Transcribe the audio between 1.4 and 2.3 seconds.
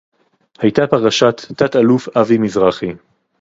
תת-אלוף